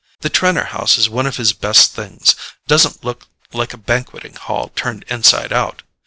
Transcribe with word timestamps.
The 0.21 0.31
Trenor 0.31 0.63
house 0.63 0.97
is 0.97 1.09
one 1.11 1.27
of 1.27 1.37
his 1.37 1.53
best 1.53 1.93
things—doesn't 1.93 3.05
look 3.05 3.27
like 3.53 3.71
a 3.71 3.77
banqueting 3.77 4.33
hall 4.33 4.69
turned 4.73 5.05
inside 5.09 5.53
out. 5.53 5.83